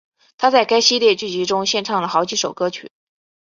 [0.35, 2.89] 她在该系列剧集中献唱了好几首歌曲。